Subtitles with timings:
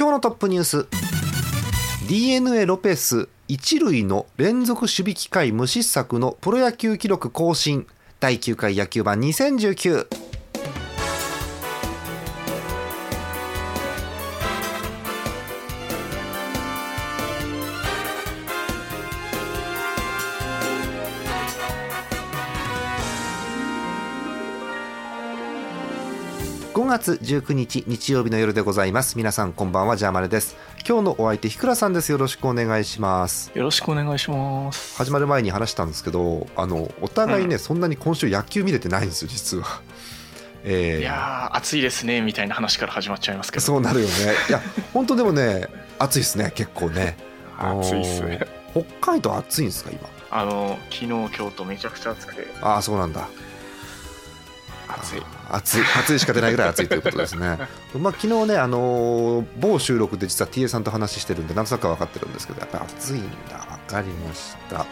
[0.00, 0.86] 今日のトップニュース。
[2.08, 7.86] d n a ロペス一塁の連続守備機会無失策のプロ野球記録更新。
[8.18, 10.29] 第9回野球版2019
[26.90, 29.16] 月19日日曜日の夜でございます。
[29.16, 30.56] 皆さんこんばんはジャーマネです。
[30.84, 32.10] 今日のお相手ひくらさんです。
[32.10, 33.52] よろしくお願いします。
[33.54, 34.96] よろしくお願いします。
[34.96, 37.58] 始まる前に話したんですけどあのお互いね、うん。
[37.60, 39.82] そんなに今週野球見れてないんですよ実は。
[40.64, 41.00] えー。
[41.02, 43.64] いやー暑いですねみたいな話から始まっちゃいますけど。
[43.64, 44.12] そうなるよね。
[44.48, 44.60] いや
[44.92, 45.68] 本当でもね
[46.00, 47.16] 暑いですね結構ね。
[47.56, 48.40] 暑いっすね。
[49.00, 50.08] 北海道暑いんですか今？
[50.32, 52.48] あの昨日今日とめちゃくちゃ暑くて。
[52.60, 53.28] ああそうなんだ
[55.02, 55.22] 暑い。
[55.50, 55.80] 暑い。
[55.98, 57.58] 暑いしか出ないぐらい暑いということですね。
[57.98, 63.66] まあ昨日ねあのー某収録で実は TA さんと話してるんでなんとなくは分かってるんですけどやっぱり暑いんだ。
[63.88, 64.86] 分かりました。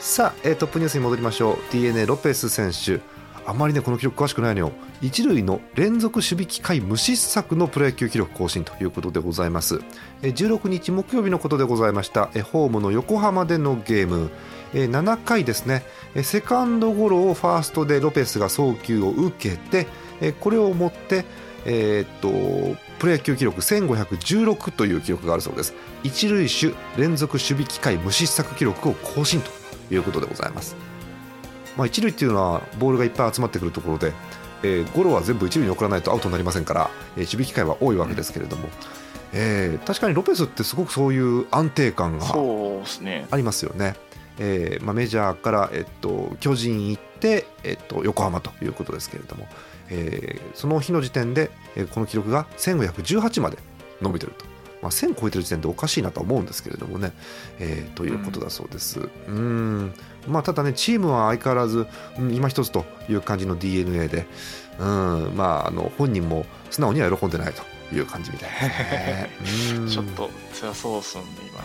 [0.00, 1.72] さあ、えートップニュースに戻りましょう。
[1.72, 3.00] D n a ロペス選手
[3.46, 4.72] あまりねこの記録詳しくないのよ。
[5.02, 9.80] 一塁の連続守備機会無失策のプロ野球記録更新ということでございます。
[10.22, 12.26] 16日木曜日のことでございました。
[12.44, 14.30] ホームの横浜でのゲーム。
[14.72, 15.84] 7回ですね。
[16.22, 19.86] セカンドゴロをファーストでロペスが送球を受けて
[20.40, 21.24] これをもって
[21.66, 25.74] えーっとプロ野球記録1516という記録があるそうです。
[26.02, 29.50] 一塁手連続守備機会無失策記録を更新と
[29.94, 30.76] いうことでございます、
[31.76, 34.12] まあ、一塁っていうのはボールがいっぱい集まってくるところで、
[34.62, 38.68] えーゴロは全部一塁に送らないとアウトになりませんから、えー守備機会は多いわけですけれども、
[39.32, 42.26] えー確かにロペスってすごくそういう安定感が
[43.30, 43.96] ありますよね。
[44.38, 49.46] えーまあ、メジャーから、えっと、巨人行って、えっと、横浜ということですけれども、
[49.90, 53.58] えーその日の時点で、えーこの記録が1518まで
[54.00, 54.44] 伸びてると、
[54.84, 57.12] まあ、1000超えてる時点でおかしいなとは思うんですけれどもね、
[57.58, 59.08] えーということだそうです。
[59.28, 59.94] うん。
[60.28, 61.86] まあ、ただねチームは相変わらず、
[62.18, 64.26] うん今一つという感じの d n a で、
[64.78, 65.32] うん。
[65.34, 67.62] まあ、あの本人も素直には喜んでないと
[67.94, 69.78] いう感じみたいですね。
[69.78, 70.30] う んちょっと
[70.60, 71.62] 辛そうっすんで今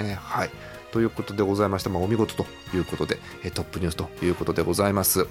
[0.00, 0.02] ね。
[0.02, 0.50] ねはい
[0.92, 5.26] ということでございまして、まあ、お見事ということでえートップニュースということでございます。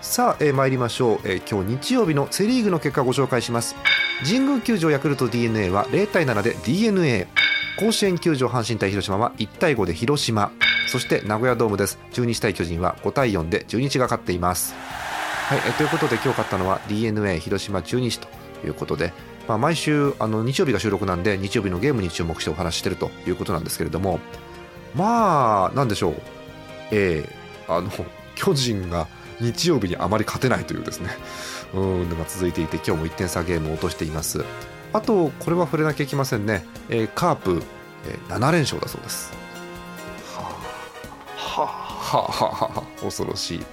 [0.00, 3.74] さあ、えー参りましょう、えー今日日曜日のセ・リーグの結果をご紹介します。
[4.24, 7.26] 神宮球場ヤクルト d n a は0対7で d n a
[7.78, 10.52] 甲子園球場阪神対広島は1対5で広島。
[10.86, 11.98] そして名古屋ドームです。
[12.12, 14.74] 中日対巨人は5対4で中日が勝っています。
[15.48, 18.28] はい、えーということで今日勝ったのは d n a 広島中日と
[18.66, 19.12] いうことで、
[19.48, 24.20] まあ、毎週あの日曜日が収録なんで日曜日のゲームに注目してお話ししてるということなんですけれども
[24.94, 26.14] まあなんでしょう。
[26.90, 27.90] えーあの
[28.36, 29.06] 巨人が
[29.40, 31.16] 日曜日にあまり勝てないというですね。
[31.74, 34.44] うんのが続いていて今日も1点差ゲームを落としています。
[34.92, 37.62] あとこれは触れなきゃいけませんね、えーカープ、
[38.06, 39.32] えー7連勝だそうです。
[41.36, 41.68] はは
[42.12, 43.64] あはあはあ恐ろしい、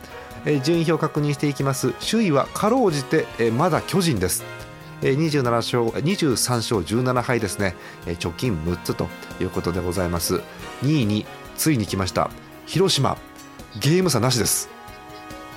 [0.46, 1.94] えー順位表を確認していきます。
[2.10, 4.44] 首位はかろうじて、えーまだ巨人です。
[4.44, 4.61] えー
[5.02, 7.76] 27勝23勝17敗ですね、
[8.06, 9.08] 貯金6つと
[9.40, 10.42] いうことでございます。
[10.84, 11.26] 2位に
[11.58, 12.30] ついに来ました。
[12.68, 13.18] 広島
[13.80, 14.70] ゲーム差なしです。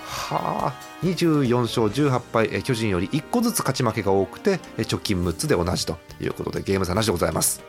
[0.05, 7.63] はあ24勝18敗、巨人より1個ずつ勝ち負けが多くて、貯金6つで同じということでゲーム差なしでございます。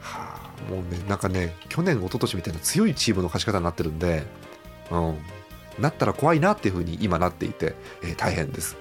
[0.00, 4.24] はあもうねなんかね去年一昨年みたいな強いチームの勝ち方になってるんで
[4.90, 5.18] うん
[5.78, 8.76] なったら怖いなっていうふうに今なっていて、えー大変です。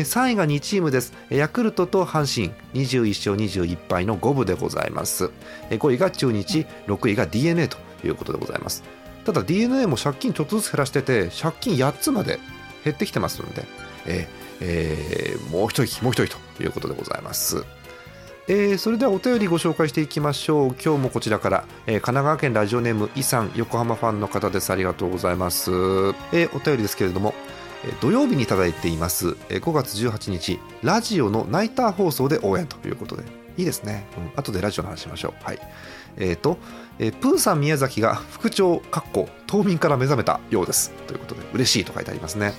[0.00, 1.12] 3位が2チームです。
[1.30, 2.54] ヤクルトと阪神。
[2.74, 5.30] 21勝21敗の5分でございます。
[5.70, 6.66] 5位が中日。
[6.86, 8.82] 6位が d n a ということでございます。
[9.24, 12.40] ただ d n a も借金ちょっとずつ減らしてて借金8つまで
[12.84, 13.64] 減ってきてますので、
[14.06, 14.28] え
[14.60, 17.64] えーもう一息もう一息ということでございます。
[18.48, 20.74] えーそれではお便りご紹介していきましょう。
[20.74, 24.72] 今日もこちらから、えー神奈川県ラジオネームイさん横浜ファンの方です。
[24.72, 27.32] ありがとうございます、えーお便りですけれども
[28.00, 29.30] 土曜日にいただいています。
[29.48, 33.44] 5月18日ラジオのナイター放送で応援ということで。
[33.56, 35.44] いいですね、うん、後でラジオの話しましょう。
[35.44, 35.58] はい。
[36.16, 36.58] えーと、
[36.98, 40.92] えープーさん宮崎が 副長かっこ島民から目覚めたようです。
[41.06, 42.54] ということで嬉しいと書いてありますね。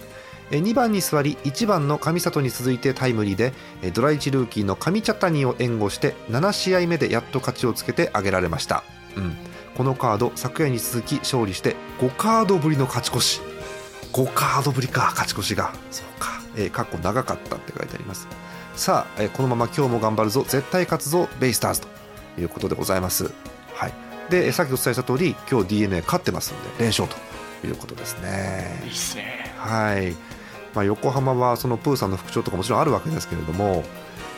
[0.51, 3.51] 2番に座り1番の上里に続いてタイムリーで
[3.93, 8.83] ドラ1ルーキーの上茶谷を援護して7試合目でやっと勝ちをつけて挙げられました、
[9.17, 9.35] うん、
[9.75, 13.54] このカード昨夜に続き勝利して5カードぶりの勝ち越し。
[14.15, 15.09] 5カードぶりか。
[15.11, 15.73] 勝ち越しが。
[15.91, 18.29] そうか、えー、過去長かったって書いてあります。
[18.77, 20.43] さあ、えー、このまま今日も頑張るぞ。
[20.43, 21.27] 絶対勝つぞ。
[21.41, 21.87] ベイスターズと
[22.39, 23.29] いうことでございます。
[23.73, 23.93] はい。
[24.29, 27.07] でさっきお伝えした通り今日 d n a 勝ってますんで連勝
[27.61, 28.79] ということですね。
[28.85, 29.53] いいっすね。
[29.57, 30.13] はい。
[30.73, 33.85] まあ、横浜はそのプーさんの副長とかもちろんあるわけですけれども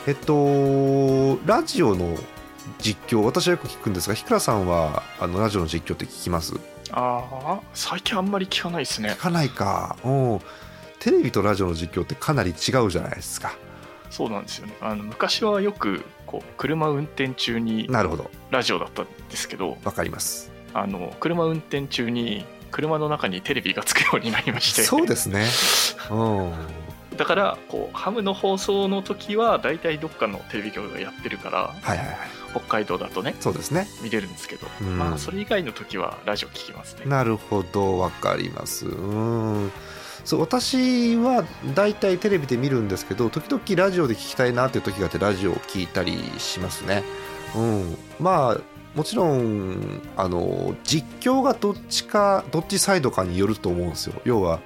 [0.06, 2.16] えっとラジオの
[2.78, 6.54] 実況私はよく聞くんですが日倉さんはあのラジオの実況って聞きます？
[6.92, 9.10] ああ最近あんまり聞かないですね。
[9.10, 9.96] 聞かないか。
[10.04, 10.08] う。
[10.08, 10.40] ん
[10.98, 13.56] テレビとラジオの実況ってかなり違うじゃないですか。
[14.10, 14.76] そうなんですよね。
[14.80, 18.30] あの昔はよくこう車運転中になるほど。
[18.50, 20.50] ラジオだったんですけどわかります。
[20.74, 24.82] あの車運転中に車の中にテレビがつくようになりまして。
[24.82, 25.46] そうですね、
[26.10, 26.14] う。
[26.14, 26.52] ん、
[27.18, 32.16] だからこうハムの放送の時は大体どっかのテレビ局がやってるから、はいはいはい、
[32.52, 33.88] 北海道だとねそうですね。
[34.02, 37.06] 見れるんですけど、うん、まあそれ以外の時はラジオ聞きますね。
[37.06, 38.86] なるほどわかります。
[38.86, 39.72] うん。
[40.24, 41.44] そう私は
[41.74, 47.02] 大体テレビで見るんですけど時々ラジオで聞きたいなっていう時があってラジオを聞いたりしますね。
[47.56, 47.98] うん。
[48.20, 48.60] まあ
[48.94, 54.20] もちろんあの実況がどっちかどっちサイドかによると思うんですよ。
[54.24, 54.60] 要は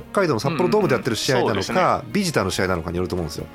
[0.00, 3.46] 北海道の札幌ドームでやってる試合なのか、ビジターの試合なのかによると思うんですよ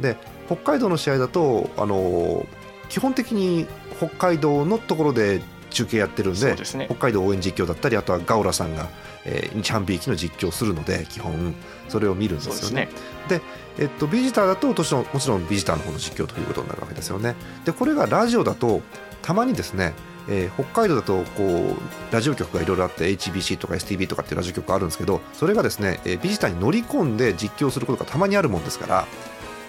[0.00, 0.16] で
[0.46, 2.46] 北海道の試合だとあの
[2.88, 3.66] 基本的に
[3.98, 5.40] 北海道のところで
[5.70, 8.88] 中継やってるんで、ね、北海道応援実況だったりあとはガオラさんが、
[9.24, 11.54] えー、日ハンビーキの実況するので基本
[11.88, 12.88] それを見るんですよね。
[13.28, 13.42] で、ね、
[13.78, 17.34] えっと、ビジターだともちろんもちろんビジターの方の実況ということになるわけですよね。
[17.64, 18.80] でこれがラジオだと
[19.20, 19.92] たまにですね、
[20.30, 29.06] えー、北海道だとこうラジオ局がいろいろあって HBC とか STB とかっていうラジオ局があるんですけどそれがですね、えー、ビジターに乗り込んで実況することがたまにあるもんですから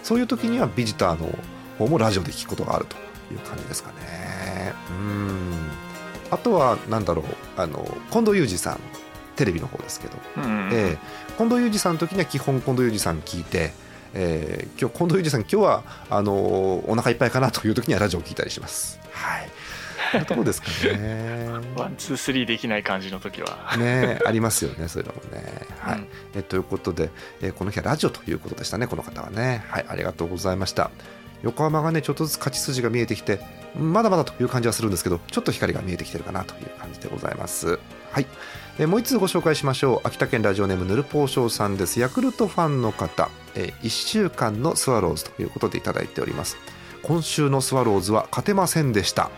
[0.02, 1.28] そういう時にはビジターの
[1.78, 2.96] 方もラジオで聞くことがあると
[3.32, 5.70] いう感じですかねうん
[6.30, 7.24] あとはなんだろう
[7.56, 8.80] あの近藤裕二さん
[9.36, 13.72] テレビの方ですけど、うん、えー、近藤裕二さんの時には基本近藤裕二さん聞いて
[14.12, 18.98] えー、今日近藤裕二さん今日はあのお腹いっぱいかなという時にはラジオを聞いたりします。
[19.12, 19.48] はい。
[20.28, 21.48] どうですかね。
[21.76, 23.76] ワンツースリーできない感じの時は。
[23.76, 25.66] ねありますよねそういうのもね。
[25.78, 25.98] はい。
[25.98, 27.10] うん、えということで、
[27.40, 29.64] えー、この日はラジオということでしたねこの方はね。
[29.68, 30.90] はいありがとうございました。
[31.42, 33.40] 横浜がねちょっとずつ勝ち筋が見えてきて
[33.78, 37.78] まだまだという感じはするんですけどちょっと光が見えてきてるかなという感じでございます。
[38.10, 38.26] はい。
[38.78, 46.56] えー、もう一つご紹介しましょう秋田県ラジオネームぬるぽうしょうさんですヤクルトファンの方、えー、1週間のスワローズということでいただいております
[47.02, 49.30] 今週のスワローズは勝てませんでした、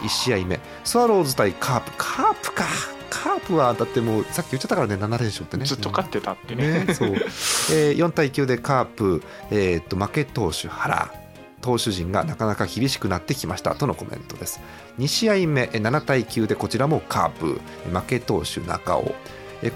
[0.00, 0.60] 1試合目。
[0.84, 1.92] スワローズ対カープ。
[1.96, 2.64] カープか。
[3.10, 5.64] カープはだってもうさっき言っちゃったからね7連勝ってね。
[5.64, 6.84] ずっと勝ってたってね。
[6.84, 11.12] ねそう、えー、4対9でカープ、えー、と負け投手原。
[11.60, 13.74] 投手陣がなかなか厳しくなってきました。
[13.74, 14.60] とのコメントです。
[14.98, 15.64] 2試合目。
[15.64, 17.60] 7対9でこちらもカープ。
[17.92, 19.14] 負け投手中尾。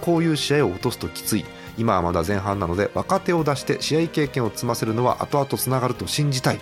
[0.01, 1.45] こういう試合を落とすときつい。
[1.77, 6.61] 今はまだ前半なので若手を出して試合経験を積ませるのは後々つながると信じたい、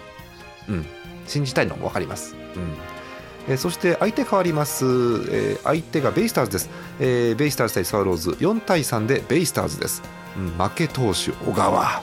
[0.69, 0.87] うん、
[1.27, 2.77] 信じたいのも分かります、うん、
[3.49, 4.85] えそして相手変わります、
[5.31, 8.31] え相手がベイスターズです、えベイスターズ対スワローズ。
[8.31, 10.03] 4対3でベイスターズです、
[10.37, 12.03] うん、負け投手小川。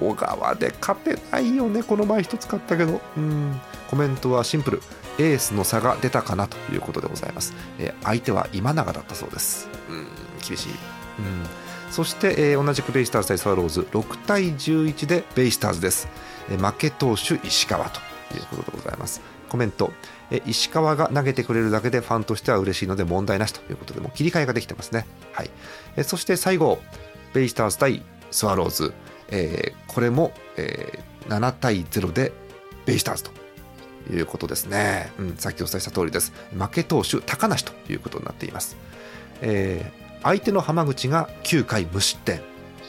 [0.00, 1.82] 小川で勝てないよね。
[1.82, 3.00] この前一つ勝ったけど。
[3.16, 4.82] うんコメントはシンプル。
[5.18, 9.68] エースの差が出たかなということでございます、えー、相手は今永だったそうです。
[9.88, 10.06] うん
[10.46, 10.68] 厳しい。
[10.70, 10.76] うん。
[11.90, 13.80] そして、えー、同じくベイスターズ対スワローズ。
[13.92, 16.08] 6対11でベイスターズです、
[16.50, 18.00] えー、負け投手石川と
[18.34, 19.22] いうことでございます
[19.56, 19.90] コメント、
[20.30, 23.60] え、石川が投げてくれるだけでファンとしては嬉しいので問題なしと。
[23.70, 25.06] いうことでも切り替えができてますね。
[25.32, 25.50] はい、
[25.96, 26.78] え、そして最後。
[27.32, 28.92] ベイスターズ対スワローズ。
[29.28, 32.32] えー、これも、えー、7対0で
[32.84, 33.30] ベイスターズと。
[34.08, 36.32] いうことですね、うん、さっきお伝えした通りです。
[36.56, 38.76] 負け投手高梨ということになっています、
[39.40, 42.40] えー、相手の浜口が9回無失点、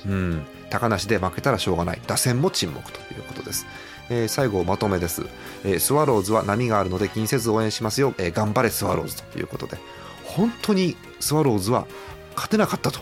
[0.05, 2.01] うん、高梨で負けたらしょうがない。
[2.05, 3.65] 打線も沈黙ということです、
[4.09, 5.25] えー、最後まとめです、
[5.63, 9.77] えー、スワローズは波があるので気にせず応援しますよ、えー、頑張れスワローズということで。
[10.23, 11.87] 本当にスワローズは
[12.35, 12.99] 勝てなかったと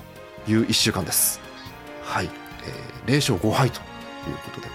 [0.47, 1.41] いう1週間です。
[2.03, 2.29] はい。
[3.05, 3.81] えー、0勝5敗とい
[4.31, 4.67] うことで。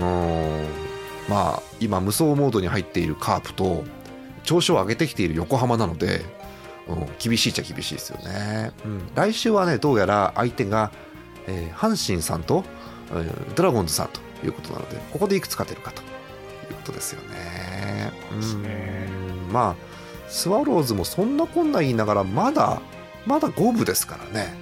[0.00, 0.94] うん。
[1.28, 3.84] まあ今無双モードに入っているカープと
[4.42, 6.22] 調子を上げてきている横浜なので、
[6.88, 10.92] うん、厳しいっちゃ厳しいですよね、うん、来週はねどうやら相手が、
[11.46, 12.64] えー、阪神さんと、
[13.10, 16.04] えー、ドラゴンズさんということなのでここでいくつ勝てるかとい
[16.70, 18.12] うことですよね。
[18.32, 19.52] うん。
[19.52, 19.94] まあ
[20.28, 22.80] スワローズもそんなこんな言いながらまだ
[23.26, 24.54] まだ五分ですからね。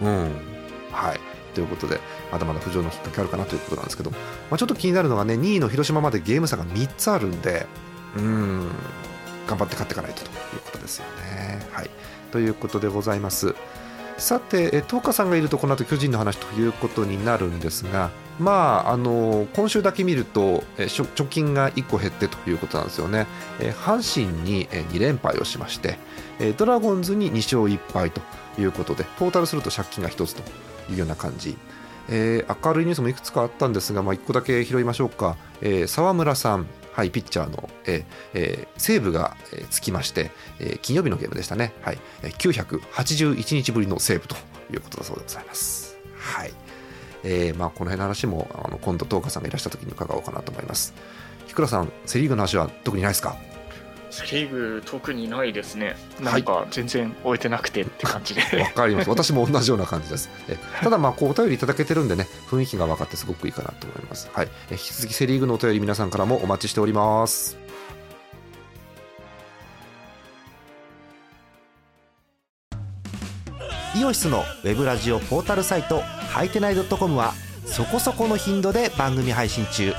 [0.00, 0.32] うん。
[0.92, 1.20] はい。
[1.54, 1.98] ということで
[2.30, 4.18] まだまだ浮上のきっかけあるかなということなんですけど、ま
[4.52, 7.66] あ、ちょっと気になるのがね2位の広島までゲーム差が3つあるんで
[8.16, 8.70] うん。
[9.46, 11.66] 頑張って勝っていかないとということですよね。
[11.72, 11.90] はい。
[12.30, 13.54] ということでございます。
[14.20, 23.26] さて、え東花さんがいるとこの後巨人の話ということになるんですが、まあ、あの今週だけ見ると、貯金が1個減ってということなんですよね。
[23.84, 25.98] 阪神に、2連敗をしまして、
[26.56, 28.20] ドラゴンズに2勝1敗と
[28.58, 30.42] いうことで、トータルすると借金が1つと
[30.90, 31.56] いうような感じ。
[32.08, 44.36] えー、明るいニュースもいくつかあったんですが、まあ、1個だけ拾いましょうか、えー、沢村さん、はい、ピッチャーの、えー、西武が、えー、つきまして、えー、金曜日のゲームでしたね、はい、981日ぶりのセーブと
[44.72, 45.96] いうことだそうでございます。
[46.18, 46.52] はい
[47.22, 50.94] えーまあ、この辺の話もあの今度、東花さんがいらした時に伺おうかなと思います。
[51.46, 53.36] ひくらさん、セ・リーグの話は特にないですか？
[54.10, 55.96] セ・リーグ特にないですね。
[56.20, 58.42] なんか全然終えてなくてって感じで。
[58.58, 59.10] わ、はい、かります。
[59.10, 60.28] 私も同じような感じです。
[60.48, 64.28] えただまあこうお便りいただけてるんでね雰囲気が分かってすごくいいかなと思います。
[64.32, 64.48] はい。
[64.70, 67.56] え引き続きセ・リーグのお便り皆さんからもお待ちしております。
[73.96, 77.34] イオシスのウェブラジオポータルサイトはいてない .com は
[77.66, 79.92] そこそこの頻度で番組配信中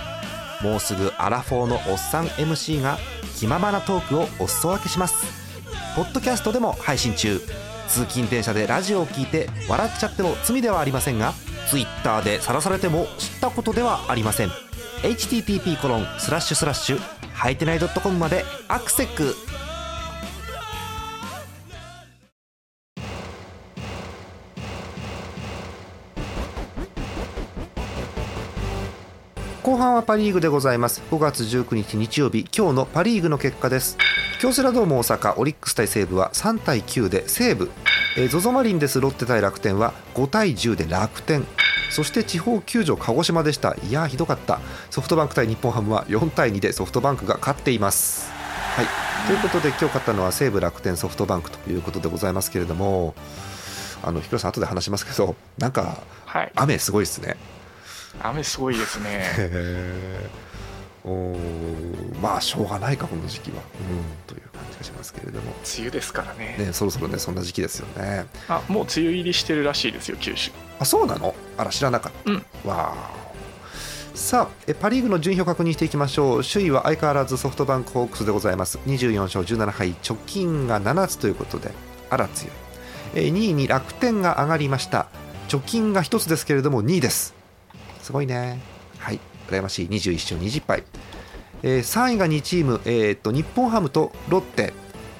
[0.64, 2.98] もうすぐアラフォーのおっさん MC が
[3.38, 5.26] 気ままなトークをお裾分けします。
[5.96, 7.42] ポッドキャストでも配信中。
[7.88, 11.34] 通勤電車でラジオを聞いて笑っちゃっても罪ではありませんが
[11.70, 14.50] Twitter で晒されても知ったことではありません。
[15.04, 17.00] http コロンスラッシュスラッシュ
[17.34, 19.36] はいてない .com までアクセック。
[29.92, 31.02] 半はパ・リーグでございます。
[31.12, 33.98] 5月19日日曜日今日のパ・リーグの結果です。
[34.40, 37.70] 京セラドーム大阪オリックス対西武は3対9で西武。
[38.16, 39.02] ZOZO マリンです。
[39.02, 41.46] ロッテ対楽天は5対10で楽天。
[41.90, 43.76] そして地方球場鹿児島でした。
[43.90, 44.62] いやひどかった。
[44.90, 48.32] ソフトバンク対日本ハムは4対2でソフトバンクが勝っています。
[48.76, 48.86] はい。
[49.28, 53.14] ということで今日勝ったのは西武楽天ソフトバンクということでございますけれども。
[54.04, 56.02] あのひろさん後で話しますけどなんか
[56.56, 57.38] 雨すごいですね、
[58.22, 59.26] 雨すごいですね。
[61.04, 61.36] お
[62.22, 65.52] まあしょうがないかこの時期は、うん、という感じがしますけれども。
[65.52, 66.56] 梅雨ですからね。
[66.60, 68.28] ねそろそろねそんな時期ですよね。
[68.48, 70.52] あもう梅雨入りしてるらしいですよ九州。
[70.80, 71.34] あそうなの？
[71.58, 73.22] あら知らなかった、うん、わあ
[74.14, 76.42] さあえパ・リーグの順位を確認していきましょう。
[76.44, 78.78] 首位は相変わらずソフトバンクホークスでございます。
[78.86, 81.72] 24勝17敗直近が7つということで
[82.12, 82.54] あら強い。
[83.16, 85.08] え2位に楽天が上がりました。
[85.48, 87.34] 貯金が1つですけれども2位です
[88.12, 88.60] すごいね。
[88.98, 90.84] はい、羨ましい21勝20敗。
[91.64, 94.74] えー、3位が2チーム、えー、と日本ハムとロッテ、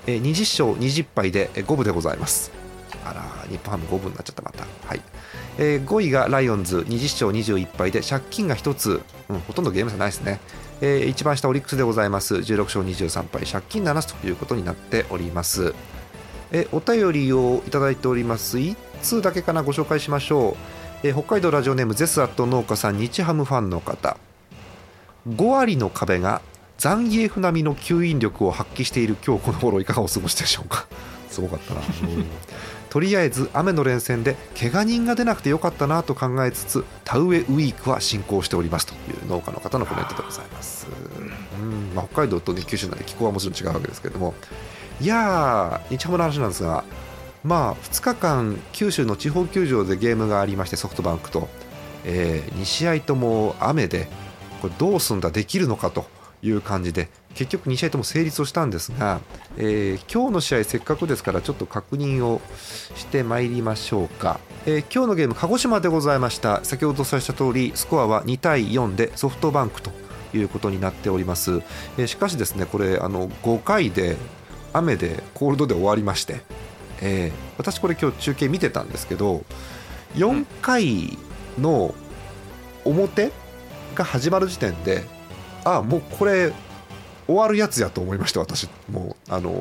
[0.08, 2.52] えー、20勝20敗で5分でございます。
[3.06, 4.66] あら、日本ハム5分になっちゃったまた。
[4.86, 5.02] はい
[5.58, 10.42] えー、5位がライオンズ20勝21敗で借金が1つ、うん、ほとんどゲーム差ないですね。
[10.82, 15.74] えー、一番下オリックスでございます16勝23敗借金7つということになっております。
[16.52, 19.64] えお便りをいただいております1通だけかな？
[19.64, 20.81] ご紹介しましょう。
[21.04, 24.18] えー、北海道ラジオネームゼスアット農家さん日ハムファンの方。
[25.28, 26.42] 5割の壁が
[26.78, 30.88] ザンギエフ並みの吸引力を発揮している今日この頃いかがお過ごしでしょうか。
[31.28, 31.82] すごかったな、
[32.90, 40.88] とりあえず雨の連戦で怪我人が出なくてよかったなと考えつつ田植えウィークは進行しておりますという農家の方のコメントでございます。
[41.60, 44.36] うん、まあ、北海道と、ね、九州なんで気候はもちろん違うわけですけれども。
[45.00, 46.84] いやー日ハムの話なんですが
[47.44, 51.50] まあ、2日間、九州の地方球場でゲームがありまして、ソフトバンクと、
[52.06, 54.08] えー、2試合とも雨で、
[54.62, 56.06] これどうすんだ、できるのかと
[56.44, 59.22] いう感じで、結局2試合とも成立をしたんですが、
[59.58, 62.42] えー、今日の試合、せっかくですからちょっと確認を
[62.96, 66.64] してまいりましょうか、えー、今日のゲーム、鹿児島でございました。
[66.64, 69.92] 先ほどお伝えした通りスコアは2対4でソフトバンクと
[70.38, 71.62] いうことになっております、
[71.98, 74.18] えー、しかしですねこれあの5回で
[74.74, 76.42] 雨でコールドで終わりまして
[77.02, 79.44] えー、私これ今日中継見てたんですけど
[80.16, 81.18] 4回
[81.60, 81.96] の
[82.86, 83.32] 表
[83.96, 85.04] が始まる時点で
[85.64, 86.54] ああもうこれ
[87.28, 88.68] 終わるやつやと思いました私。
[88.92, 89.52] もうあの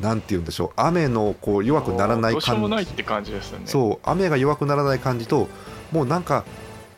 [0.00, 0.70] なんて言うんでしょう。
[0.76, 2.82] 雨のこう弱くならない感じ。
[2.82, 3.60] って感じですね。
[3.66, 5.48] そう雨が弱くならない感じと
[5.92, 6.44] もうなんか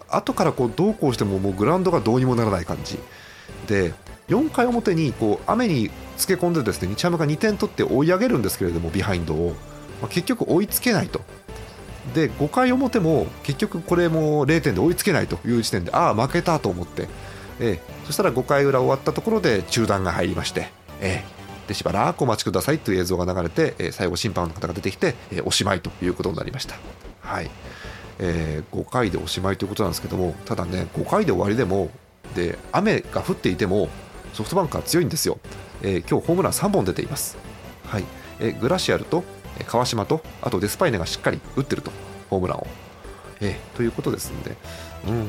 [0.08, 2.98] 後からこうどうこうしてももうグラウンドがどうにもならない感じ。
[3.66, 3.92] で
[4.28, 9.54] 4回表にこう雨につけ込んでですね日ハムが2点取って追い上げるんですけれどもビハインドを
[10.02, 11.22] まあ、結局追いつけないと。
[12.14, 17.08] で5回表も結局これも0点で追いつけないという時点でああ負けたと思って、
[17.60, 20.68] えー、そしたら5回裏終わったところで中断が入りまして、
[21.00, 26.74] えー、でしばらくお待ちくださいという映像が流れて、えー、最後審判の方が出てきて、えー、おしまいということになりました。
[27.20, 27.50] はい。
[28.18, 31.90] えー5回でおしまいということなんですけどもただね5回で終わりでも
[32.34, 33.88] で雨が降っていても
[34.32, 35.38] ソフトバンクは強いんですよ、
[35.82, 37.36] えー今日ホームラン3本出ています、
[37.86, 38.04] はい。
[38.40, 39.24] えーグラシアルと
[39.66, 41.90] 川島とあとデスパイネがしっかり打ってると
[42.30, 42.66] ホームランを、
[43.40, 44.56] えーということですんで。
[45.04, 45.26] うーん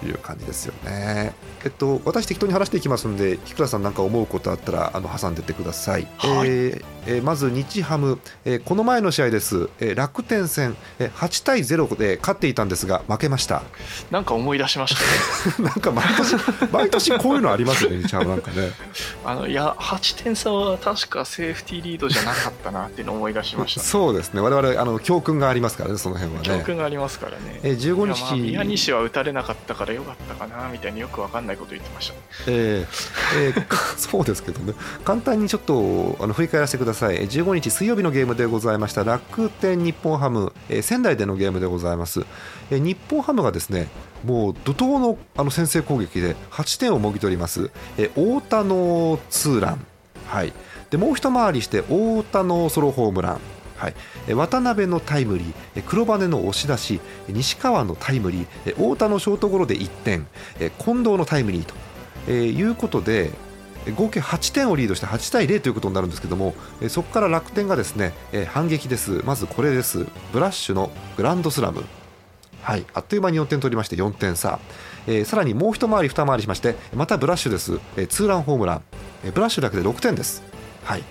[0.00, 1.34] という感じですよね。
[1.62, 6.48] えっと私適当に話していきますんで日倉さんなんか思うことあったらあの挟んでってください、はい。
[6.48, 13.62] えーえーまず日ハム、えーこの前の試合です、えー楽天戦、えー8対0で勝っていたんですが負けました。
[14.10, 14.94] なんか思い出しまし
[15.56, 15.68] たね。
[15.70, 16.36] なんか毎年
[16.72, 18.72] 毎年こういうのありますよね日ハムなんかね。
[19.24, 24.40] あのいや8点差は確かセーフティーリードじゃなかったなっていうのを思い出しました、ね、そうですね。
[24.40, 26.48] 我々あの教訓がありますからねその辺はね。
[26.48, 27.60] 教訓がありますからね。
[27.62, 32.14] えー15いやまあ日宮西は打たれなかったからよかったかなみたいによくわかんないこと言ってました。
[32.46, 32.86] えー
[33.36, 34.74] えーかそうですけどね。
[35.04, 39.04] 簡単にちょっとあの振り返らせてくださいえー15日水曜日のゲームでございました。
[39.04, 42.24] 楽天日本ハム、え仙台でのゲームでございます、
[42.70, 43.88] え日本ハムがですね
[44.24, 49.86] もう怒涛のあの先制攻撃で8点をもぎ取ります、え太田のツーラン、
[50.26, 50.52] はい、
[50.90, 53.40] でもう一回りして太田のソロホームラン。
[53.80, 53.88] は
[54.28, 60.26] い、渡辺のタイムリー、黒羽の押し出し、西川のタイムリー、太田のショートゴロで1点、
[60.84, 61.74] 近藤のタイムリーと、
[62.28, 63.30] えいうことで、
[63.96, 66.54] 合計8点をリードして8対0ということになるんですけども、
[66.88, 68.12] そこから楽天がですね、
[68.48, 71.84] 反撃です、まずこれです、ブラッシュのグランドスラム、
[72.62, 74.58] はい、あっという間に4点取りまして4点差、
[75.06, 78.82] えーさらにもう一回り二回りしましてまたブラッシュです、ツーランホームラン、
[79.32, 80.42] ブラッシュだけで6点です。
[80.84, 81.02] はい。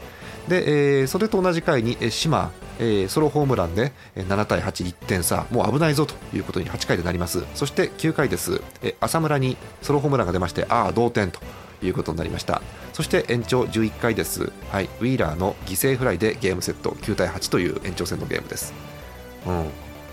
[0.49, 11.39] で、えーそれと同じ回に、えー島、えーソロホームランでえー7対8、1点差、もう危ないぞということに8回でなります、そして9回です、えー浅村にソロホームランが出まして、ああ、同点と
[11.81, 12.61] いうことになりました、
[12.93, 18.73] そして延長11回です、はい、ウィーラーの犠牲フライでゲームセット9対8という延長戦のゲームです。
[19.47, 19.63] うん、や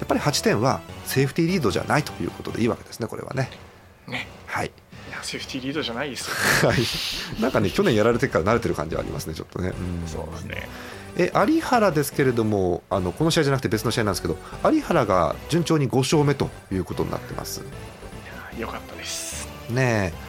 [0.05, 3.51] っぱり8点はセーフティーリードじゃないということでいいわけですね、これはね。
[4.07, 4.29] ね。
[4.47, 4.71] はい、
[5.17, 6.35] いやセーフティーリードじゃないですよ。
[6.69, 7.41] はい。
[7.41, 9.69] なんかね、去年やられてから慣れてる感じはありますね、ちょっとね。
[9.69, 10.09] うん。
[10.09, 10.69] そうですね。
[11.19, 14.37] え有原ですけれどもあのこの試合じゃなくて別の試合なんですけど
[14.71, 17.63] 有原が順調に5勝目ということになってます。
[18.55, 19.49] いやよかったです。
[19.71, 20.27] ねえ。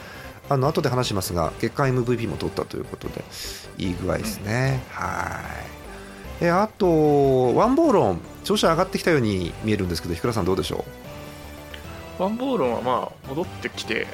[0.48, 3.22] あの後で話しますが月間 MVP も取ったということで
[3.76, 5.42] いい具合ですね、は
[6.40, 6.44] い。
[6.44, 10.86] えあとワンボーロン調子上がってきたように見えるんですけど日倉さんどうでしょ
[12.18, 14.06] ワンボールはまあ戻ってきて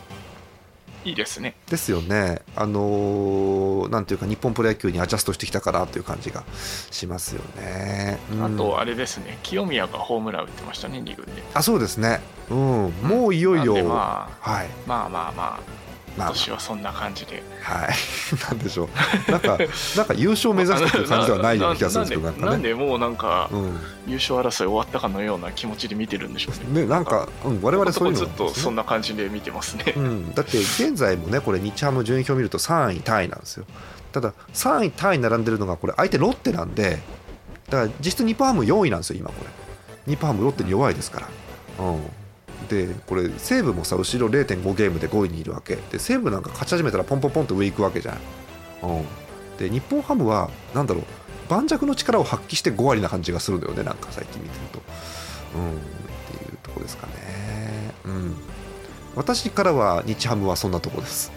[1.04, 1.54] いいですね。
[1.68, 2.40] うですよね。
[2.56, 6.44] あのーなんていうか日本プロ野球にアジャストしてきたかなという感じが
[6.90, 8.44] しますよね、うん。
[8.44, 9.38] あとあれですね。
[9.42, 11.42] 清宮がホームラン打ってましたね2軍で。
[11.52, 12.20] あそうですね。
[12.50, 12.56] うん。
[13.02, 14.68] もういよいよ、まあはい。
[14.86, 15.83] まあまあまあ
[16.16, 17.88] まあ今年はそんな感じではい、
[18.48, 18.88] なんでしょ
[19.28, 19.58] う、なんか、
[19.96, 22.50] なんか優勝目指してる感じではないような気がするんですけど、なんかね。
[22.52, 23.56] なんでもうなんかう
[24.06, 33.64] 優勝争い終わったかのような気持ちで見てるんでしょうねん、ね、なんか、うん、我々そういうのずっとそんな、な感じで見てますねうん、だって現在もね、これ日ハム順位表を見ると3位タイなんですよ。
[34.12, 37.00] ただ3位タイに並んでるのがこれ相手ロッテなんで、
[37.68, 39.50] だから実質日本ハム4位なんですよ今これ。
[40.12, 41.28] 日本ハムロッテに弱いですから。
[41.84, 42.00] うん。
[42.68, 45.76] でこれ西武もさ後ろ0.5ゲームで5位にいるわけ。
[45.76, 48.18] で西武なんか勝ち始めたらポンポンポンと上行くわけじゃん、
[48.82, 49.04] うん、
[49.58, 51.04] で日本ハムはなんだろう
[51.48, 54.82] 盤石の力を発揮して5割な感じがするんだよねなんか最近見てると。
[55.58, 55.70] うん。
[55.70, 55.74] っ
[56.38, 57.12] ていうとこですかね。
[58.04, 58.36] うん。
[59.14, 61.30] 私からは日ハムはそんなとこです。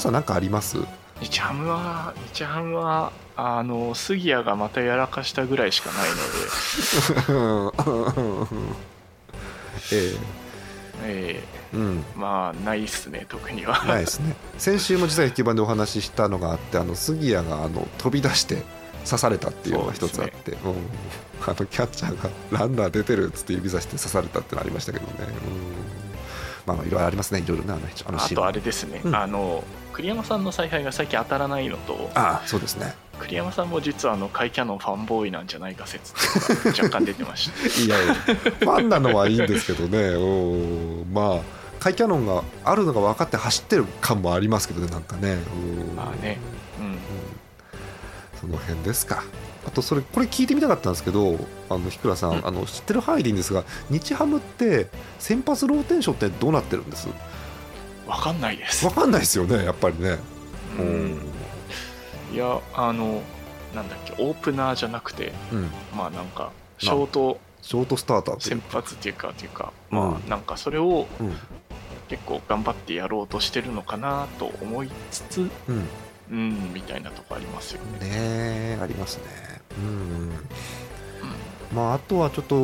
[0.00, 0.78] さん何かあります？
[1.20, 6.10] 日ハムは日ハムはあの杉谷がまたやらかしたぐらいしかない
[7.28, 7.72] の
[9.92, 10.18] えで、
[11.04, 11.76] ええ。
[11.76, 11.98] うん。
[11.98, 13.84] ーまあないっすね特には。
[13.84, 14.34] ないですね。
[14.58, 18.62] 先週も実は野球盤でお話ししたのがあってあの杉谷があの飛び出して
[19.04, 20.58] 刺されたっていうのが一つあって、うん、
[21.44, 25.26] あのキャッチャーがランナー出てるっつって指さして刺されたってのありましたけどね、うん、
[26.66, 29.14] まあまあいろいろありますねいろいろねあのあのあとあれですね、うん。
[29.14, 32.10] あの栗山さんの采配が最近当たらないのと。
[32.14, 36.12] ああそうですね栗山さんも実はあの甲斐キャノンファンボーイなんじゃないか説
[36.66, 37.68] 若干出てました。
[37.82, 39.98] いやファンなのはいいんですけどね。
[40.14, 41.12] うん。
[41.12, 41.40] まあ
[41.80, 45.38] カイキャノンがあるのが分かって走ってる感もありますけどねなんかね。
[45.88, 45.96] うん。
[45.96, 46.38] まあね。
[46.78, 46.86] うん。
[46.86, 46.98] うん。
[48.40, 49.22] その辺ですか。
[49.66, 52.46] あとそれこれ聞いてみたかったんですけどあの日倉さん、うん。
[52.46, 57.08] あの知ってる範囲でいいんですが日ハムって先発ローテーションってどうなってるんです？
[58.06, 58.84] わかんないです。
[58.84, 60.18] わかんないですよねやっぱりね。
[60.78, 61.31] ううんん
[62.32, 63.20] いやあの
[63.74, 69.30] なんだっけオープナーじゃなくてうん、まあなんかショートショートスターター先発っていうか。
[69.30, 69.98] っていうかうん。
[69.98, 71.36] まあなんかそれをうん。
[72.08, 75.88] 結構頑張ってやろうとしてるのかなと思いつつうん、
[76.30, 78.00] うんみたいなとこありますよね。
[78.00, 79.22] ねえありますね。
[79.78, 80.32] うんうん。
[81.74, 82.56] まあ、あとはちょっと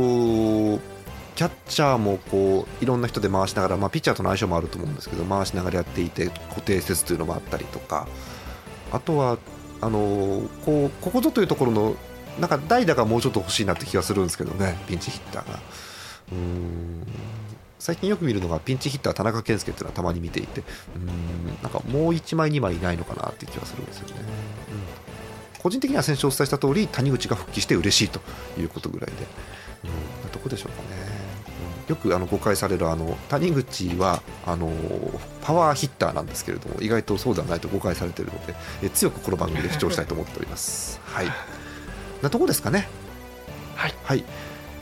[1.35, 8.07] キャッチャーもこういろんな人で回しながら、まあ、ピッチャーとの相性もあると思うんですけど回しながらやっていて固定説というのもあったりとか。
[8.91, 9.39] あとは
[9.81, 11.97] あのこうここぞというところの
[12.41, 15.61] なんか代打がもうちょっと欲しいなって気がするんですけどねピンチヒッターが。
[16.33, 17.07] うん。
[17.79, 20.63] 最近よく見るのがピンチヒッター田中健介っていうのはたまに見ていて
[20.97, 21.07] うん。
[21.63, 24.15] なんかもう1枚2枚いないのかなっていう気がするんですよね、
[25.55, 28.21] うん、個人的には先週お伝えした通り谷口が復帰して嬉しいと
[28.61, 29.15] いうことぐらいで、
[30.25, 31.08] うん、どこでしょうかね、うん、
[31.89, 34.71] よくあの誤解されるあの谷口はあの
[35.43, 41.01] パワーヒッターなんですけれども意外とそうではないと誤解されているのでえ強くこの番組で主張したいと思っております。
[41.05, 41.27] はい。
[42.23, 42.89] なとこですかね。
[43.75, 44.25] はい、はい。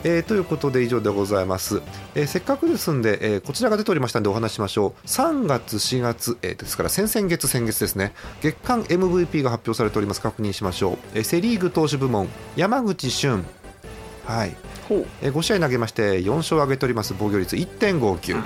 [0.03, 1.81] えー、ということで以上でございます、
[2.13, 5.07] えー、せっかくですんで、えー、こちらが出ておりましたのでお話ししましょう。
[5.07, 8.13] 3月4月、えー、ですから先々月先月ですね。
[8.41, 10.21] 月間 MVP が発表されております。
[10.21, 13.43] 確認しましょう、えー、セ・リーグ投手部門山口俊
[14.27, 14.55] はい。
[15.21, 18.43] えー、5試合投げまして4勝を挙げております防御率1.59、うん、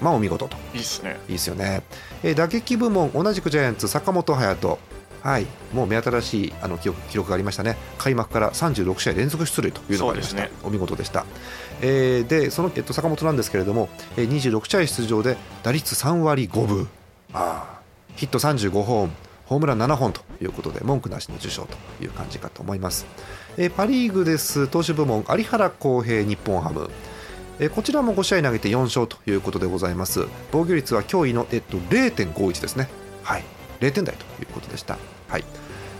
[0.00, 0.56] まあお見事と。
[0.72, 1.18] いいですね。
[1.28, 1.82] いいですよね、
[2.22, 4.78] えー、打撃部門同じくジャイアンツ坂本勇人。
[5.22, 11.24] はい、もう目新しいあの記録記録がありましたね、開幕から36試合連続出塁というのがありました、ね、お見事でした。
[11.80, 16.88] えー、でその、えっと、坂本なんですけれども、えー、26試合出場で打率3割5分、
[17.32, 17.80] あ
[18.16, 19.10] ヒット35本、
[19.46, 23.06] ホームラン7本ということで、文句なしの受賞という感じかと思います。
[23.56, 26.90] え、パ・リーグです、投手部門、有原航平、日本ハム。
[27.60, 30.26] えこちらも5試合投げて4勝ということでございます。
[30.50, 32.88] 防御率は驚異の、えっと、0.51ですね。
[33.22, 33.44] はい、
[33.78, 34.98] 0点台ということでした。
[35.28, 35.44] はい、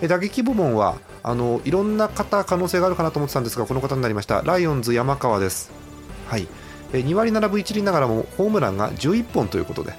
[0.09, 4.43] 打撃部門はあのいろんな方可能性があるかなと思ってたんですがこの方になりました。
[4.43, 5.71] ライオンズ山川です、
[6.27, 6.49] はい、
[6.91, 9.95] 2割7分1厘ながらもホームランが11本ということで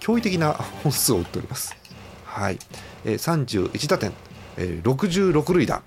[0.00, 1.76] 驚異的な本数を打っております、
[2.24, 2.58] はい、
[3.04, 4.12] 31打点。
[4.58, 5.82] 66塁打。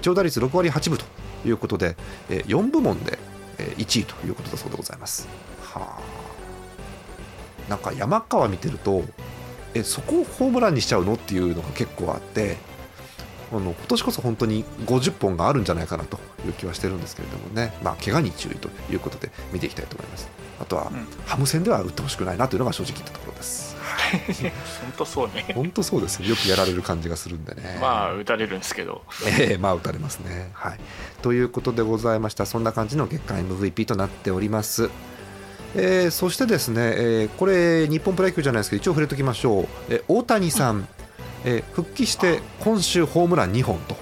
[0.00, 1.04] 長打率6割8分と
[1.46, 1.96] いうことで
[2.28, 3.18] 4部門で
[3.58, 5.28] 1位ということだそうでございます
[5.60, 9.04] はあなんか山川見てると
[9.74, 12.56] えそこをホームランにしちゃうのっていうのが結構あって
[13.52, 20.28] あの今年こそ本当に50本があるんじゃないかなという気はしてるんですけれどもね、まあ、怪我に注意ということで見ていきたいと思います。
[20.58, 23.75] あとは、うん、ハム戦では打ってほしくないなというのが正直言ったところです。
[24.82, 25.46] 本当そうね。
[25.54, 26.28] 本当そうですよ。
[26.30, 27.78] よくやられる感じがするんでね。
[27.80, 29.02] まあ打たれるんですけど。
[29.38, 30.50] ええー、まあ打たれますね。
[30.54, 30.78] はい。
[31.22, 32.46] ということでございました。
[32.46, 34.90] そんな感じの月間 MVP となっております。
[35.74, 40.88] えー、そしてですね、えー、これ日本プロ野球じゃないですけど一応触れておきましょう、えー、大谷さん、
[41.44, 43.96] えー、復帰して今週ホームラン2本と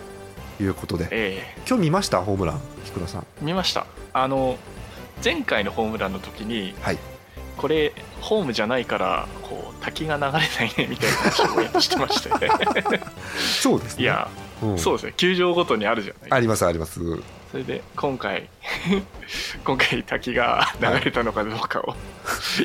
[0.62, 2.22] いうことで、えー、今日見ました？
[2.22, 4.56] ホームラン菊田さん見ましたあの
[5.24, 6.98] 前回のホームランの時に、はい、
[7.56, 10.42] これホームじゃないからこう滝が流れない
[10.76, 12.70] ねみたいな話をしてましたよね。
[13.62, 14.02] そうですね。
[14.02, 14.28] いや、
[14.62, 15.14] うん、そうですね。
[15.16, 17.00] 球場ごとにあるじゃないありますあります。
[17.50, 18.48] それで今回
[19.64, 21.94] 今回滝が流れたのかどうかを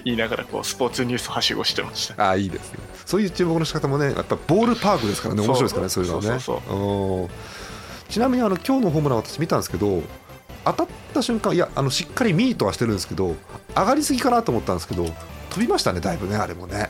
[0.04, 2.23] 言いながらこうスポーツニュースはしごしてました。
[2.23, 2.80] ああいいですね。
[3.06, 5.41] そういう注目の仕方もねやっぱボールパークですからね。
[5.41, 6.30] 面白いですからねそういうのはね。
[6.39, 10.02] そうそうちなみにあの今日のホームラン私見たんですけど
[10.65, 13.36] 当たった瞬間いやあのしっかりミートはしてるんですけど
[13.76, 15.06] 上がりすぎかなと思ったんですけど
[15.50, 16.89] 飛びましたねだいぶねあれもね。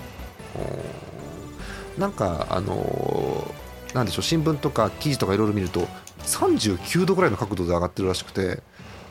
[1.98, 5.88] なんかあのー、なんでしょう新聞とか記事とかいろいろ見ると
[6.24, 8.62] 39度ぐらいの角度で上がってるらしくて、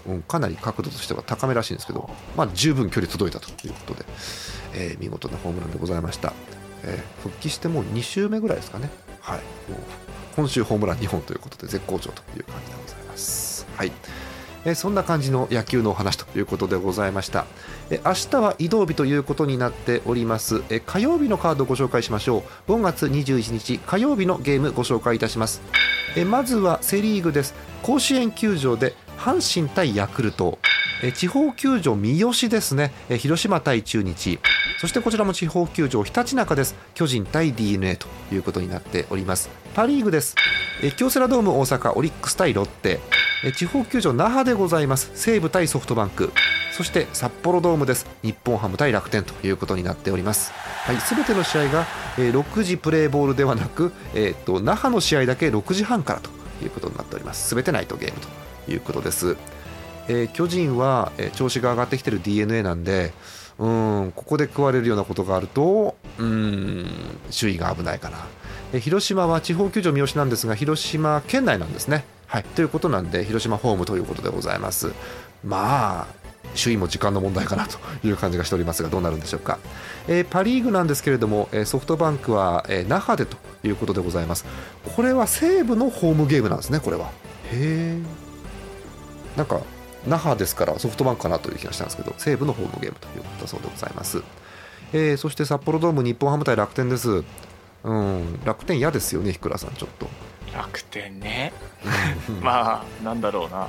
[0.06, 4.04] うん、かなり角度としては高めらしいんですけど、まあ、十分距離届いたということで、
[4.74, 6.32] えー、見事なホームランでございました、
[6.82, 8.88] えー、復帰してもう2週目ぐらいですかね、
[9.20, 9.38] はい、
[9.70, 9.80] もう
[10.34, 13.66] 今週ホームラン2本ということで絶好調という感じでございます。
[13.76, 13.92] はい。
[14.68, 17.46] えそんな感じの野球のお話ということでございました。
[17.90, 20.80] え明日は移動日ということになっておりますえ。
[20.80, 22.72] 火曜日のカードをご紹介しましょう。
[22.72, 25.60] 5月21日火曜日のゲームご紹介いたします。
[26.16, 30.58] えまずはセ・リーグです甲子園球場で阪神対ヤクルト
[31.02, 34.38] え地方球場三好ですねえ広島対中日
[34.80, 40.34] そしてこちらも地方球場ひたちなかです巨人対 d n a ということになっておりますパ・リーグです
[40.82, 43.00] え京セラドーム大阪オリックス対ロッテ
[43.54, 45.12] 地方球場那覇でございます。
[45.14, 46.32] 西武対ソフトバンク。
[46.72, 48.06] そして札幌ドームです。
[48.22, 50.52] 日本ハム対楽天ということになっております。
[50.52, 51.86] はい、全ての試合が、
[52.18, 56.30] え、6時プレーボールではなく、えーと、那覇の試合だけ6時半からと
[56.64, 57.54] いうことになっております。
[57.54, 58.20] 全てナイトゲーム
[58.66, 59.36] ということです、
[60.08, 63.12] えー、巨人は、え、調子が上がってきてる d n a なんで
[63.58, 66.86] うんここで食われるようなことがあるとうん
[67.30, 68.10] 周囲が危ないか
[68.72, 72.04] な、広島は地方球場三好なんですが広島県内なんですね。
[72.28, 74.92] はい、ということなんで広島ホームということでございます。
[75.42, 76.06] まあ
[76.54, 79.58] 首位も時間の問題かなという感じがしておりますがどうなるんでしょうか、
[80.08, 83.36] えー、パ・リーグなんですけれどもえソフトバンクは、えー、那覇でと
[83.66, 84.44] いうことでございます。
[84.94, 87.10] これは西武のホームゲームなんですねこれは。
[87.50, 87.98] へ
[89.36, 89.60] えんか
[90.06, 94.22] 那覇ですからソフトバンクかなという気がしたんですけど西武のホームゲームということだそうでございます、
[94.92, 97.24] えー、そして札幌ドーム日本ハム対楽天です。
[97.84, 100.08] うん楽天嫌ですよね日倉さんちょっと。
[100.52, 101.52] 楽天ね。
[102.42, 103.68] まあなんだろうな。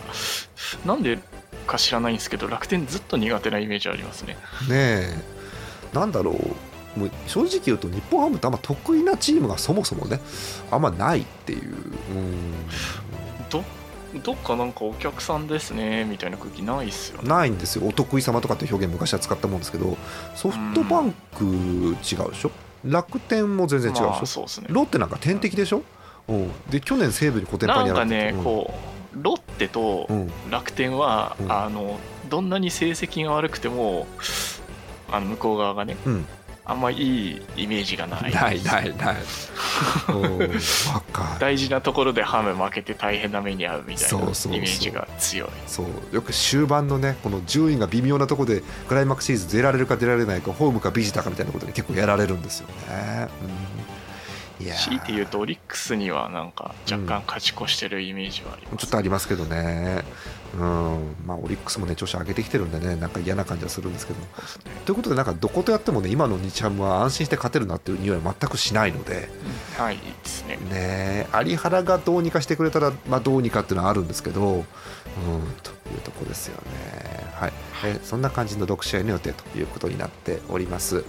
[0.85, 1.19] なんで
[1.67, 4.37] か知らないんですけど楽天ずっと苦手なイメージありますね。
[4.67, 5.17] ねえ。
[5.93, 6.99] なんだろう。
[6.99, 10.19] もう正直言うと日本ハムってあんま得意なチームがそもそもね
[10.71, 11.61] あんまないっていう。
[11.61, 12.53] うん。
[13.49, 13.63] ど
[14.23, 17.29] どっかなんかお客さんですねみたいな空気ないっすよね。
[17.29, 17.87] ないんですよ。
[17.87, 19.97] お得意様とかって表現昔は使ったもんですけど
[20.35, 21.95] ソフトバンク違う
[22.31, 22.51] でしょ、
[22.83, 25.83] 楽天も全然違うでしょ、まあそうすね、ロッテなんか天敵でしょ、うん、
[26.69, 28.73] で去年西武にコテンパンにやられてなんかね、こ
[29.15, 30.07] うロッテと
[30.49, 34.07] 楽天は、うん、あのどんなに成績が悪くても
[35.11, 36.25] あの向こう側がね、うん、
[36.65, 38.31] あんまいいイメージがない。
[38.31, 39.15] ないないない。
[41.39, 45.49] 大事なところでハム負けて大変な目に遭うみたいなイメージが強い。
[45.65, 45.87] そう。
[46.15, 53.45] よく終盤のねこの順位が微妙なところでクライマックスシリーズ出られるか出られないかホームかビジターかみたいなことで結構やられるんですよね、う
[53.77, 53.78] ん
[54.59, 60.03] 強いて言うとオリックスにはなんか若干勝ち越してるイメージはあります、うん、ちょっとありますけどね、
[60.53, 61.15] うん。
[61.25, 64.27] まあ、オリックスもね調子上げてきてるんでねなんか嫌な感じはするんですけど、ね、
[64.85, 69.29] ということでなんかどことやってもね今の日ハムは安心して勝てるなっていう匂いは全くしないので、
[69.77, 70.57] うん、はいですね。
[70.69, 71.27] ね。
[71.45, 74.63] 有原がどうにかしてくれたら、まあ、どうにかっていうのはあるんですけど、うん、
[75.63, 77.19] というとこですよね。
[77.33, 77.53] はい、
[77.85, 81.05] えそんな感じの6試合の予定ということになっております。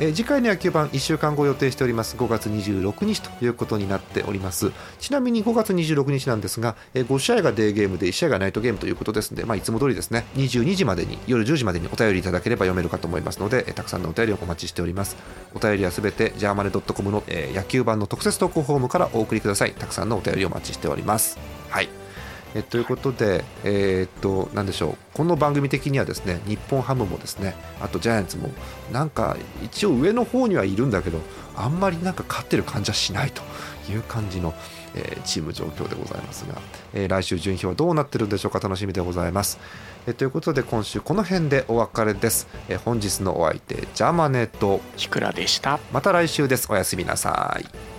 [0.00, 2.16] えー、次回の野球盤1週間後予定しております。
[2.16, 4.72] 5月26日ということになっております。
[4.98, 10.26] ちなみに5月26日なんですが、えー、5試合がデーゲームで1試合がナイトゲームということですので、まあ、いつも通りですね。
[10.36, 15.16] 22時までに夜10時までにお便りいただければ読めるかと思いますので、えー、たくさんのお便りをお待ちしております。
[15.54, 19.72] お便りはすべてジャーマネドットコムの、えー、野球盤の特設投稿フォームからお送りください。
[19.72, 21.38] たくさんのお便りをお待ちしております。
[21.70, 22.03] はい。
[22.54, 28.50] えということで、えー、っと、なんでしょう、この番組的にはですね、日本ハムもですね、あとジャイアンツも、
[28.92, 31.18] なんか一応上の方にはいるんだけど、
[31.56, 33.42] あんまりなんか勝ってる感じはしないと
[33.90, 34.54] いう感じの、
[34.94, 36.54] えー、チーム状況でございますが、
[36.92, 39.58] えー、来週順位表はどうなってるんでしょうか、楽しみでございます。
[40.06, 42.46] えー、ということで、今週この辺でお別れです。
[42.68, 45.80] えー、本日のお相手、ジャマネとひくらでした？
[45.92, 46.68] また来週です。
[46.70, 47.93] おやすみなさい。